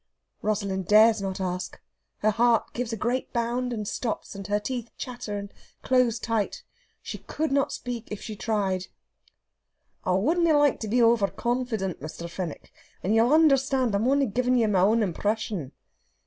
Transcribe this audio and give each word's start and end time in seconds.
Rosalind 0.41 0.87
dares 0.87 1.21
not 1.21 1.39
ask; 1.39 1.79
her 2.21 2.31
heart 2.31 2.73
gives 2.73 2.91
a 2.91 2.97
great 2.97 3.31
bound, 3.33 3.71
and 3.71 3.87
stops, 3.87 4.33
and 4.33 4.47
her 4.47 4.59
teeth 4.59 4.89
chatter 4.97 5.37
and 5.37 5.53
close 5.83 6.17
tight. 6.17 6.63
She 7.03 7.19
could 7.19 7.51
not 7.51 7.71
speak 7.71 8.07
if 8.09 8.19
she 8.19 8.35
tried. 8.35 8.87
"I 10.03 10.13
wouldna 10.13 10.57
like 10.57 10.79
to 10.79 10.87
be 10.87 11.03
over 11.03 11.27
confeedent, 11.27 11.99
Mr. 11.99 12.27
Fenwick, 12.27 12.73
and 13.03 13.13
ye'll 13.13 13.31
understand 13.31 13.93
I'm 13.93 14.07
only 14.07 14.25
geevin' 14.25 14.57
ye 14.57 14.65
my 14.65 14.79
own 14.79 15.01
eempression...." 15.01 15.71